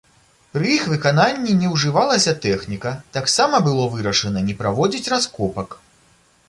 Пры 0.53 0.69
іх 0.75 0.85
выкананні 0.93 1.51
не 1.59 1.67
ўжывалася 1.73 2.33
тэхніка, 2.47 2.95
таксама 3.19 3.55
было 3.69 3.83
вырашана 3.93 4.39
не 4.51 4.59
праводзіць 4.65 5.09
раскопак. 5.17 5.81